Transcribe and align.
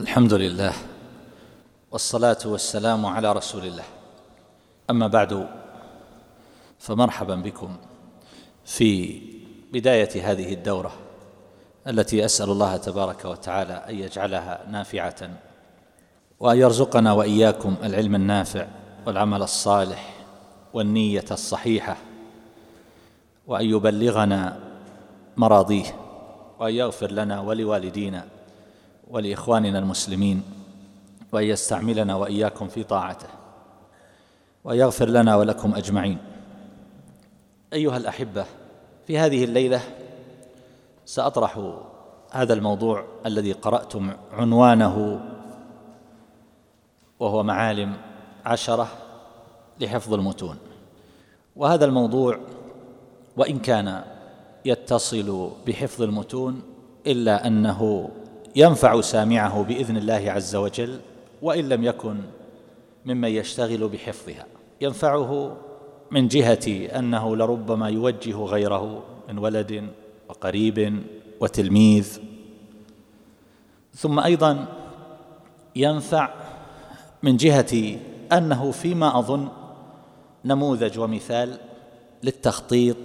الحمد 0.00 0.32
لله 0.34 0.72
والصلاة 1.92 2.38
والسلام 2.44 3.06
على 3.06 3.32
رسول 3.32 3.64
الله. 3.66 3.84
أما 4.90 5.06
بعد 5.06 5.48
فمرحبا 6.78 7.34
بكم 7.34 7.76
في 8.64 9.20
بداية 9.72 10.30
هذه 10.30 10.54
الدورة 10.54 10.92
التي 11.88 12.24
أسأل 12.24 12.50
الله 12.50 12.76
تبارك 12.76 13.24
وتعالى 13.24 13.72
أن 13.72 13.94
يجعلها 13.94 14.66
نافعة 14.70 15.30
وأن 16.40 16.58
يرزقنا 16.58 17.12
وإياكم 17.12 17.76
العلم 17.82 18.14
النافع 18.14 18.66
والعمل 19.06 19.42
الصالح 19.42 20.14
والنية 20.72 21.24
الصحيحة 21.30 21.96
وأن 23.46 23.64
يبلغنا 23.64 24.58
مراضيه 25.36 25.96
وأن 26.58 26.74
يغفر 26.74 27.10
لنا 27.10 27.40
ولوالدينا 27.40 28.39
ولإخواننا 29.10 29.78
المسلمين 29.78 30.42
وأن 31.32 31.44
يستعملنا 31.44 32.14
وإياكم 32.14 32.68
في 32.68 32.82
طاعته 32.84 33.28
وأن 34.64 34.78
يغفر 34.78 35.08
لنا 35.08 35.36
ولكم 35.36 35.74
أجمعين. 35.74 36.18
أيها 37.72 37.96
الأحبة 37.96 38.44
في 39.06 39.18
هذه 39.18 39.44
الليلة 39.44 39.80
سأطرح 41.06 41.74
هذا 42.30 42.54
الموضوع 42.54 43.04
الذي 43.26 43.52
قرأتم 43.52 44.10
عنوانه 44.32 45.20
وهو 47.20 47.42
معالم 47.42 47.96
عشرة 48.46 48.88
لحفظ 49.80 50.14
المتون. 50.14 50.56
وهذا 51.56 51.84
الموضوع 51.84 52.38
وإن 53.36 53.58
كان 53.58 54.04
يتصل 54.64 55.50
بحفظ 55.66 56.02
المتون 56.02 56.62
إلا 57.06 57.46
أنه 57.46 58.10
ينفع 58.56 59.00
سامعه 59.00 59.62
بإذن 59.62 59.96
الله 59.96 60.24
عز 60.26 60.56
وجل 60.56 61.00
وإن 61.42 61.68
لم 61.68 61.84
يكن 61.84 62.16
ممن 63.06 63.28
يشتغل 63.28 63.88
بحفظها. 63.88 64.46
ينفعه 64.80 65.56
من 66.10 66.28
جهة 66.28 66.98
أنه 66.98 67.36
لربما 67.36 67.88
يوجه 67.88 68.36
غيره 68.36 69.02
من 69.28 69.38
ولد 69.38 69.88
وقريب 70.28 71.02
وتلميذ. 71.40 72.18
ثم 73.94 74.20
أيضا 74.20 74.66
ينفع 75.76 76.34
من 77.22 77.36
جهة 77.36 77.98
أنه 78.32 78.70
فيما 78.70 79.18
أظن 79.18 79.48
نموذج 80.44 80.98
ومثال 80.98 81.58
للتخطيط 82.22 82.96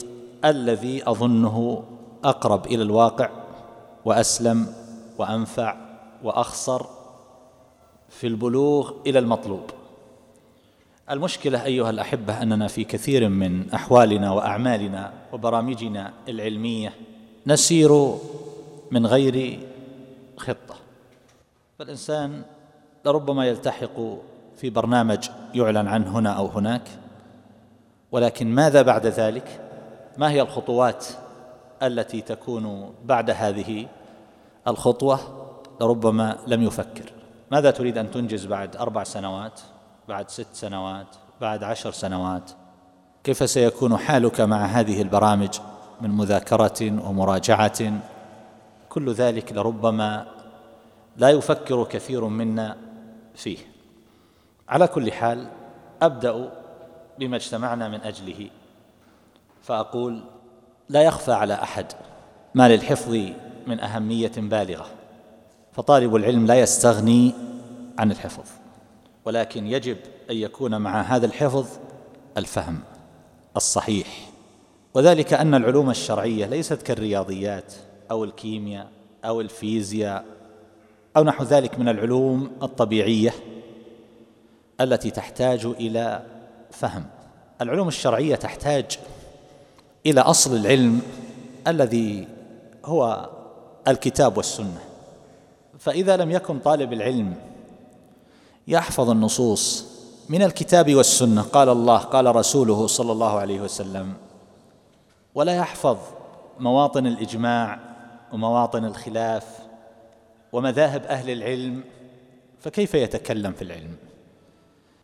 الذي 0.46 1.09
أظنه 1.09 1.84
أقرب 2.24 2.66
إلى 2.66 2.84
الواقع 2.84 3.30
وأسلم 4.06 4.68
وأنفع 5.18 5.76
وأخصر 6.24 6.86
في 8.10 8.28
البلوغ 8.28 8.92
إلى 9.08 9.20
المطلوب. 9.20 9.64
المشكلة 11.12 11.66
أيها 11.66 11.90
الأحبة 11.90 12.42
أننا 12.42 12.68
في 12.68 12.84
كثير 12.84 13.30
من 13.30 13.70
أحوالنا 13.74 14.32
وأعمالنا 14.32 15.14
وبرامجنا 15.34 16.14
العلمية 16.28 16.94
نسير 17.48 18.16
من 18.92 19.08
غير 19.08 19.60
خطة. 20.38 20.76
فالإنسان 21.80 22.42
لربما 23.06 23.46
يلتحق 23.48 24.00
في 24.58 24.70
برنامج 24.70 25.30
يعلن 25.54 25.88
عنه 25.88 26.20
هنا 26.20 26.30
أو 26.30 26.48
هناك 26.48 26.88
ولكن 28.12 28.48
ماذا 28.48 28.82
بعد 28.82 29.06
ذلك؟ 29.06 29.62
ما 30.18 30.32
هي 30.32 30.42
الخطوات 30.42 31.06
التي 31.84 32.22
تكون 32.22 32.94
بعد 33.06 33.30
هذه 33.30 33.88
الخطوة 34.68 35.20
لربما 35.82 36.38
لم 36.48 36.64
يفكر. 36.64 37.12
ماذا 37.52 37.72
تريد 37.72 37.98
أن 37.98 38.12
تنجز 38.12 38.46
بعد 38.46 38.76
أربع 38.76 39.04
سنوات 39.04 39.62
بعد 40.08 40.30
ست 40.30 40.48
سنوات 40.54 41.08
بعد 41.42 41.64
عشر 41.64 41.92
سنوات؟ 41.92 42.52
كيف 43.24 43.50
سيكون 43.50 43.98
حالك 43.98 44.42
مع 44.42 44.66
هذه 44.66 45.02
البرامج 45.02 45.59
من 46.02 46.09
مذاكرة 46.09 47.08
ومراجعة؟ 47.09 48.02
كل 48.90 49.14
ذلك 49.14 49.54
لربما 49.54 50.25
لا 51.18 51.30
يفكر 51.30 51.84
كثير 51.84 52.25
منا 52.25 52.78
فيه. 53.36 53.58
على 54.70 54.88
كل 54.88 55.12
حال 55.12 55.48
أبدأ 56.02 56.52
بما 57.20 57.36
اجتمعنا 57.36 57.88
من 57.88 58.02
أجله. 58.02 58.50
فأقول 59.62 60.24
لا 60.90 61.02
يخفى 61.02 61.31
على 61.31 61.54
أحد 61.54 61.86
ما 62.56 62.70
للحفظ 62.70 63.31
من 63.68 63.80
أهمية 63.80 64.31
بالغة. 64.38 64.88
فطالب 65.72 66.16
العلم 66.16 66.46
لا 66.46 66.59
يستغني 66.59 67.34
عن 68.00 68.12
الحفظ 68.12 68.44
ولكن 69.26 69.68
يجب 69.68 69.98
أن 70.31 70.36
يكون 70.36 70.78
مع 70.81 71.02
هذا 71.02 71.26
الحفظ 71.26 71.68
الفهم 72.38 72.80
الصحيح. 73.56 74.30
وذلك 74.94 75.34
أن 75.34 75.56
العلوم 75.56 75.90
الشرعية 75.90 76.46
ليست 76.46 76.81
كالرياضيات 76.81 77.74
أو 78.12 78.24
الكيمياء 78.24 78.88
أو 79.25 79.42
الفيزياء 79.42 80.25
أو 81.18 81.24
نحو 81.24 81.44
ذلك 81.44 81.80
من 81.80 81.90
العلوم 81.90 82.52
الطبيعية 82.64 83.34
التي 84.81 85.12
تحتاج 85.12 85.66
إلى 85.66 86.25
فهم. 86.72 87.06
العلوم 87.62 87.88
الشرعية 87.88 88.36
تحتاج 88.36 88.86
إلى 90.06 90.22
أصل 90.22 90.56
العلم 90.56 91.02
الذي 91.68 92.28
هو 92.86 93.30
الكتاب 93.88 94.38
والسنة. 94.38 94.79
فإذا 95.79 96.18
لم 96.18 96.31
يكن 96.31 96.59
طالب 96.59 96.94
العلم 96.94 97.35
يحفظ 98.68 99.09
النصوص 99.09 99.85
من 100.29 100.41
الكتاب 100.41 100.96
والسنة 100.96 101.41
قال 101.41 101.69
الله 101.69 101.97
قال 101.97 102.35
رسوله 102.35 102.88
صلى 102.88 103.12
الله 103.12 103.40
عليه 103.40 103.62
وسلم 103.62 104.13
ولا 105.35 105.56
يحفظ 105.56 105.97
مواطن 106.59 107.07
الإجماع 107.07 107.79
ومواطن 108.34 108.85
الخلاف 108.85 109.45
ومذاهب 110.51 111.03
أهل 111.03 111.29
العلم 111.29 111.84
فكيف 112.59 112.94
يتكلم 112.94 113.51
في 113.51 113.62
العلم؟ 113.62 113.95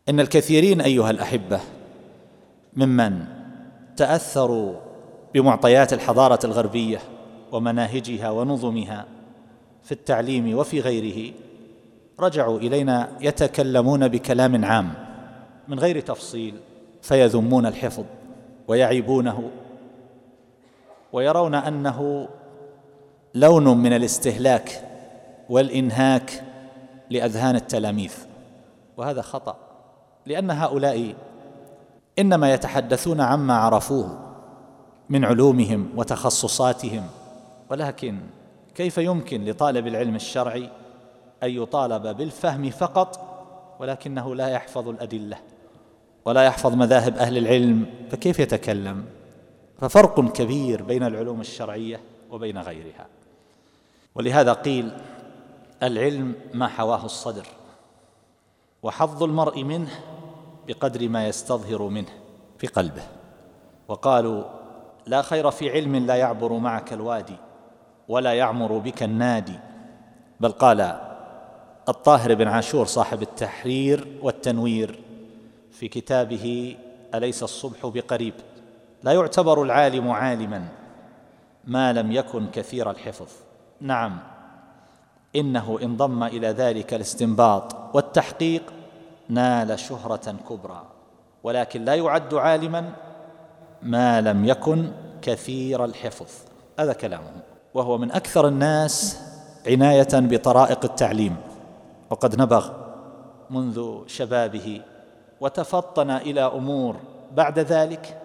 إن 0.09 0.19
الكثيرين 0.19 0.81
أيها 0.81 1.09
الأحبة 1.09 1.59
ممن 2.73 3.25
تأثروا 3.97 4.75
بمعطيات 5.33 5.93
الحضارة 5.93 6.39
الغربية 6.45 7.01
ومناهجها 7.51 8.29
ونظمها 8.29 9.05
في 9.83 9.91
التعليم 9.91 10.57
وفي 10.57 10.79
غيره. 10.79 11.33
رجعوا 12.19 12.59
إلينا 12.59 13.09
يتكلمون 13.21 14.07
بكلام 14.07 14.65
عام 14.65 14.93
من 15.67 15.79
غير 15.79 15.99
تفصيل 15.99 16.55
فيذمون 17.01 17.65
الحفظ 17.65 18.03
ويعيبونه 18.67 19.49
ويرون 21.13 21.55
أنه 21.55 22.27
لون 23.35 23.77
من 23.77 23.93
الاستهلاك 23.93 24.87
والإنهاك 25.49 26.43
لأذهان 27.09 27.55
التلاميذ. 27.55 28.13
وهذا 28.97 29.21
خطأ 29.21 29.55
لأن 30.25 30.51
هؤلاء 30.51 31.15
إنما 32.19 32.53
يتحدثون 32.53 33.21
عما 33.21 33.53
عرفوه 33.53 34.19
من 35.09 35.25
علومهم 35.25 35.89
وتخصصاتهم 35.95 37.03
ولكن 37.71 38.19
كيف 38.75 38.97
يمكن 38.97 39.45
لطالب 39.45 39.87
العلم 39.87 40.15
الشرعي 40.15 40.69
أن 41.43 41.49
يطالب 41.49 42.17
بالفهم 42.17 42.69
فقط 42.69 43.19
ولكنه 43.79 44.35
لا 44.35 44.47
يحفظ 44.47 44.89
الأدلة 44.89 45.37
ولا 46.25 46.43
يحفظ 46.43 46.73
مذاهب 46.73 47.17
أهل 47.17 47.37
العلم؟ 47.37 47.85
فكيف 48.09 48.39
يتكلم؟ 48.39 49.05
ففرق 49.79 50.31
كبير 50.31 50.83
بين 50.83 51.03
العلوم 51.03 51.41
الشرعية 51.41 51.99
وبين 52.31 52.57
غيرها. 52.57 53.07
ولهذا 54.15 54.53
قيل 54.53 54.91
العلم 55.83 56.33
ما 56.53 56.67
حواه 56.67 57.05
الصدر 57.05 57.47
وحظ 58.83 59.23
المرء 59.23 59.63
منه 59.63 59.91
بقدر 60.67 61.09
ما 61.09 61.27
يستظهر 61.27 61.81
منه 61.83 62.11
في 62.57 62.67
قلبه. 62.67 63.03
وقالوا 63.87 64.43
لا 65.07 65.21
خير 65.21 65.51
في 65.51 65.69
علم 65.69 65.95
لا 65.95 66.15
يعبر 66.15 66.53
معك 66.53 66.93
الوادي. 66.93 67.50
ولا 68.11 68.33
يعمر 68.33 68.77
بك 68.77 69.03
النادي. 69.03 69.59
بل 70.39 70.51
قال 70.51 70.99
الطاهر 71.89 72.35
بن 72.35 72.47
عاشور 72.47 72.85
صاحب 72.85 73.21
التحرير 73.21 74.07
والتنوير 74.21 74.99
في 75.71 75.87
كتابه 75.87 76.77
أليس 77.15 77.43
الصبح 77.43 77.85
بقريب؟ 77.85 78.33
لا 79.03 79.11
يعتبر 79.11 79.63
العالم 79.63 80.11
عالما 80.11 80.67
ما 81.65 81.93
لم 81.93 82.11
يكن 82.11 82.47
كثير 82.47 82.91
الحفظ. 82.91 83.27
نعم 83.81 84.19
إنه 85.35 85.79
إن 85.83 85.97
ضم 85.97 86.23
إلى 86.23 86.47
ذلك 86.47 86.93
الاستنباط 86.93 87.95
والتحقيق 87.95 88.73
نال 89.29 89.79
شهرة 89.79 90.35
كبرى 90.49 90.83
ولكن 91.43 91.85
لا 91.85 91.95
يعد 91.95 92.33
عالما 92.33 92.93
ما 93.81 94.21
لم 94.21 94.45
يكن 94.45 94.91
كثير 95.21 95.85
الحفظ. 95.85 96.29
هذا 96.79 96.93
كلامه. 96.93 97.50
وهو 97.73 97.97
من 97.97 98.11
أكثر 98.11 98.47
الناس 98.47 99.19
عناية 99.67 100.07
بطرائق 100.13 100.79
التعليم. 100.83 101.35
وقد 102.09 102.41
نبغ 102.41 102.69
منذ 103.49 104.07
شبابه 104.07 104.81
وتفطن 105.41 106.09
إلى 106.09 106.41
أمور 106.41 106.95
بعد 107.35 107.59
ذلك. 107.59 108.17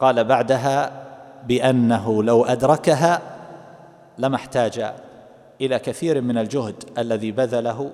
قال 0.00 0.24
بعدها 0.24 1.04
بأنه 1.46 2.22
لو 2.22 2.44
أدركها 2.44 3.20
لما 4.18 4.36
احتاج 4.36 4.92
إلى 5.60 5.78
كثير 5.78 6.20
من 6.20 6.38
الجهد 6.38 6.74
الذي 6.98 7.32
بذله 7.32 7.90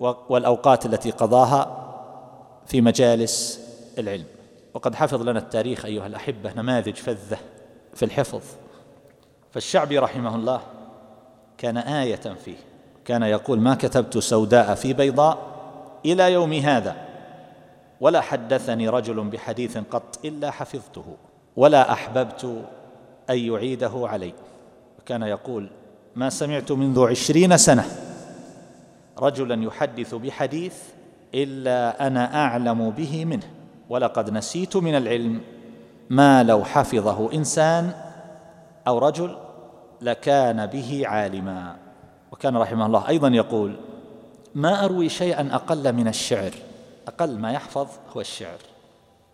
والأوقات 0.00 0.86
التي 0.86 1.10
قضاها 1.10 1.76
في 2.66 2.80
مجالس 2.80 3.60
العلم. 3.98 4.24
وقد 4.74 4.94
حفظ 4.94 5.22
لنا 5.22 5.38
التاريخ 5.38 5.84
أيها 5.84 6.06
الأحبة 6.06 6.52
نماذج 6.56 6.94
فذة 6.94 7.38
في 7.94 8.04
الحفظ. 8.04 8.42
فالشعبي 9.56 9.98
رحمه 9.98 10.36
الله 10.36 10.60
كان 11.58 11.76
آية 11.76 12.34
فيه 12.44 12.56
كان 13.04 13.22
يقول 13.22 13.60
ما 13.60 13.74
كتبت 13.74 14.18
سوداء 14.18 14.74
في 14.74 14.92
بيضاء 14.92 15.38
إلى 16.04 16.32
يوم 16.32 16.52
هذا 16.52 16.96
ولا 18.00 18.20
حدثني 18.20 18.88
رجل 18.88 19.24
بحديث 19.24 19.78
قط 19.78 20.18
إلا 20.24 20.50
حفظته 20.50 21.04
ولا 21.56 21.92
أحببت 21.92 22.44
أن 23.30 23.38
يعيده 23.38 23.92
علي. 23.94 24.32
وكان 24.98 25.22
يقول 25.22 25.70
ما 26.16 26.30
سمعت 26.30 26.72
منذ 26.72 27.06
عشرين 27.06 27.56
سنة 27.56 27.84
رجلا 29.18 29.64
يحدث 29.64 30.14
بحديث 30.14 30.74
إلا 31.34 32.06
أنا 32.06 32.44
أعلم 32.44 32.90
به 32.90 33.24
منه 33.24 33.46
ولقد 33.88 34.30
نسيت 34.30 34.76
من 34.76 34.94
العلم 34.94 35.40
ما 36.10 36.42
لو 36.42 36.64
حفظه 36.64 37.32
إنسان 37.32 37.92
أو 38.86 38.98
رجل 38.98 39.45
لكان 40.00 40.66
به 40.66 41.02
عالما. 41.06 41.76
وكان 42.32 42.56
رحمه 42.56 42.86
الله 42.86 43.08
أيضا 43.08 43.28
يقول 43.28 43.76
ما 44.54 44.84
أروي 44.84 45.08
شيئا 45.08 45.48
أقل 45.54 45.92
من 45.92 46.08
الشعر. 46.08 46.50
أقل 47.08 47.38
ما 47.38 47.52
يحفظ 47.52 47.86
هو 48.16 48.20
الشعر. 48.20 48.58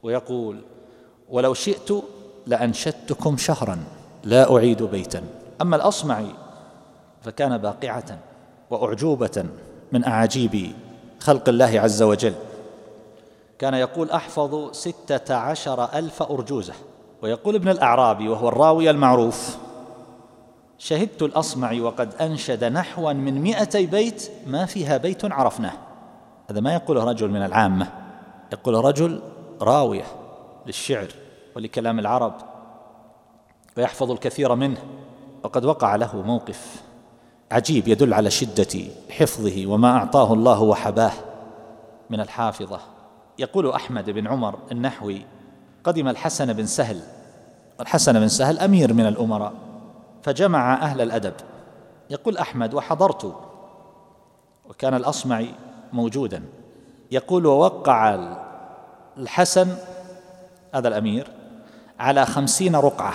ويقول 0.02 0.60
ولو 1.28 1.54
شئت 1.54 1.90
لأنشدتكم 2.46 3.36
شهرا 3.36 3.78
لا 4.24 4.56
أعيد 4.56 4.82
بيتا. 4.82 5.22
أما 5.62 5.76
الاصمعي 5.76 6.26
فكان 7.22 7.58
باقعة 7.58 8.18
وأعجوبة 8.70 9.44
من 9.92 10.04
أعاجيب 10.04 10.72
خلق 11.20 11.48
الله 11.48 11.80
عز 11.80 12.02
وجل. 12.02 12.34
كان 13.58 13.74
يقول 13.74 14.10
أحفظ 14.10 14.72
ستة 14.72 15.34
عشر 15.34 15.84
ألف 15.84 16.22
أرجوزة. 16.22 16.74
ويقول 17.22 17.54
ابن 17.54 17.68
الأعرابي 17.68 18.28
وهو 18.28 18.48
الراوي 18.48 18.90
المعروف 18.90 19.56
شهدت 20.82 21.23
الأصمعي 21.23 21.81
وقد 21.81 22.14
أنشد 22.14 22.64
نحوا 22.64 23.12
من 23.12 23.43
مئتي 23.43 23.87
بيت 23.87 24.31
ما 24.46 24.67
فيها 24.67 24.96
بيت 24.96 25.32
عرفناه. 25.32 25.73
هذا 26.50 26.61
ما 26.61 26.75
يقوله 26.75 27.05
رجل 27.05 27.31
من 27.31 27.44
العامة. 27.44 27.87
يقول 28.52 28.84
رجل 28.84 29.23
راوية 29.61 30.05
للشعر 30.67 31.08
ولكلام 31.56 31.99
العرب 31.99 32.34
ويحفظ 33.76 34.11
الكثير 34.11 34.55
منه 34.55 34.79
وقد 35.44 35.64
وقع 35.64 35.96
له 35.96 36.23
موقف 36.23 36.82
عجيب 37.50 37.88
يدل 37.88 38.14
على 38.14 38.31
شدة 38.31 38.81
حفظه 39.11 39.67
وما 39.67 39.96
أعطاه 39.96 40.32
الله 40.32 40.62
وحباه 40.62 41.12
من 42.11 42.20
الحافظة. 42.20 42.81
يقول 43.38 43.70
أحمد 43.70 44.11
بن 44.11 44.26
عمر 44.26 44.58
النحوي 44.73 45.23
قدم 45.84 46.08
الحسن 46.08 46.52
بن 46.52 46.67
سهل 46.67 47.00
الحسن 47.81 48.20
بن 48.20 48.29
سهل 48.29 48.58
أمير 48.58 48.93
من 48.93 49.06
الأمراء. 49.06 49.71
فجمع 50.22 50.74
أهل 50.74 51.00
الأدب. 51.00 51.34
يقول 52.10 52.38
أحمد 52.38 52.74
وحضرت. 52.74 53.34
وكان 54.69 54.94
الأصمعي 54.94 55.54
موجودا. 55.92 56.42
يقول 57.10 57.46
ووقع 57.46 58.19
الحسن 59.19 59.76
هذا 60.74 60.88
الأمير 60.88 61.28
على 61.98 62.26
خمسين 62.26 62.76
رقعة 62.76 63.14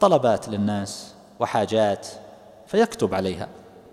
طلبات 0.00 0.48
للناس 0.48 1.14
وحاجات 1.40 2.08
فيكتب 2.66 3.14
عليها 3.14 3.48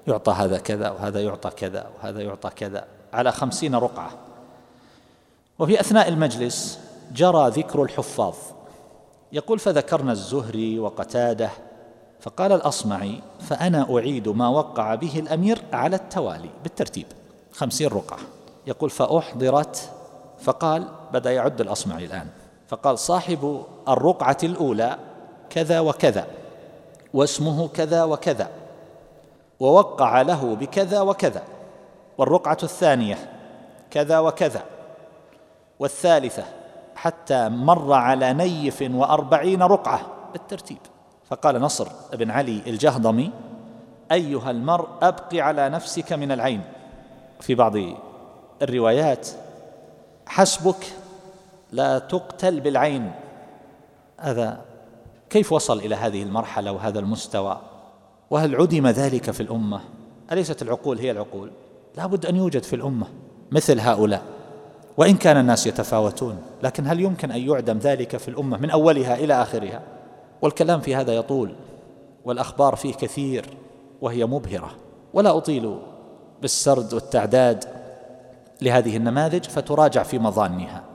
يعطى 0.07 0.31
هذا 0.31 0.57
كذا 0.57 0.89
وهذا 0.89 1.21
يعطى 1.21 1.49
كذا 1.49 1.87
وهذا 1.97 2.21
يعطى 2.21 2.49
كذا 2.49 2.85
على 3.13 3.31
خمسين 3.31 3.75
رقعة. 3.75 4.11
وفي 5.59 5.79
أثناء 5.79 6.07
المجلس 6.07 6.79
جرى 7.13 7.49
ذكر 7.49 7.83
الحفاظ. 7.83 8.35
يقول 9.31 9.59
فذكرنا 9.59 10.11
الزهري 10.11 10.79
وقتاده 10.79 11.49
فقال 12.21 12.51
الأصمعي 12.51 13.21
فأنا 13.39 13.97
أعيد 13.97 14.29
ما 14.29 14.47
وقع 14.47 14.95
به 14.95 15.19
الأمير 15.19 15.61
على 15.73 15.95
التوالي 15.95 16.49
بالترتيب 16.63 17.05
خمسين 17.51 17.87
رقعة. 17.87 18.19
يقول 18.67 18.89
فأحضرت. 18.89 19.91
فقال 20.41 20.87
بدأ 21.13 21.31
يعد 21.31 21.61
الأصمعي 21.61 22.05
الآن. 22.05 22.27
فقال 22.67 22.99
صاحب 22.99 23.63
الرقعة 23.87 24.37
الأولى 24.43 24.97
كذا 25.49 25.79
وكذا 25.79 26.27
واسمه 27.13 27.67
كذا 27.67 28.03
وكذا 28.03 28.49
ووقع 29.59 30.21
له 30.21 30.55
بكذا 30.55 31.01
وكذا 31.01 31.43
والرقعة 32.17 32.57
الثانية 32.63 33.17
كذا 33.91 34.19
وكذا 34.19 34.63
والثالثة 35.79 36.43
حتى 36.95 37.49
مر 37.49 37.93
على 37.93 38.33
نيف 38.33 38.83
وأربعين 38.91 39.63
رقعة 39.63 40.01
بالترتيب. 40.33 40.77
فقال 41.31 41.61
نصر 41.61 41.87
بن 42.13 42.31
علي 42.31 42.61
الجهضمي 42.67 43.31
أيها 44.11 44.51
المرء 44.51 44.87
ابق 45.01 45.35
على 45.35 45.69
نفسك 45.69 46.13
من 46.13 46.31
العين. 46.31 46.61
في 47.39 47.55
بعض 47.55 47.73
الروايات 48.61 49.27
حسبك 50.25 50.93
لا 51.71 51.99
تقتل 51.99 52.59
بالعين. 52.59 53.11
هذا 54.19 54.61
كيف 55.29 55.51
وصل 55.51 55.79
إلى 55.79 55.95
هذه 55.95 56.23
المرحلة 56.23 56.71
وهذا 56.71 56.99
المستوى؟ 56.99 57.61
وهل 58.29 58.55
عدم 58.55 58.87
ذلك 58.87 59.31
في 59.31 59.43
الأمة؟ 59.43 59.81
أليست 60.31 60.61
العقول 60.61 60.99
هي 60.99 61.11
العقول؟ 61.11 61.51
لابد 61.97 62.25
أن 62.25 62.35
يوجد 62.35 62.63
في 62.63 62.75
الأمة 62.75 63.07
مثل 63.51 63.79
هؤلاء 63.79 64.21
وإن 64.97 65.17
كان 65.17 65.37
الناس 65.37 65.67
يتفاوتون 65.67 66.41
لكن 66.63 66.87
هل 66.87 66.99
يمكن 66.99 67.31
أن 67.31 67.49
يعدم 67.49 67.77
ذلك 67.77 68.17
في 68.17 68.27
الأمة 68.27 68.57
من 68.57 68.69
أولها 68.69 69.15
إلى 69.15 69.41
آخرها؟ 69.41 70.00
والكلام 70.41 70.79
في 70.79 70.95
هذا 70.95 71.13
يطول 71.13 71.55
والأخبار 72.25 72.75
فيه 72.75 72.93
كثير 72.93 73.45
وهي 74.01 74.25
مبهرة. 74.25 74.71
ولا 75.13 75.37
أطيل 75.37 75.79
بالسرد 76.41 76.93
والتعداد 76.93 77.65
لهذه 78.61 78.97
النماذج 78.97 79.45
فتراجع 79.45 80.03
في 80.03 80.19
مظانها. 80.19 80.90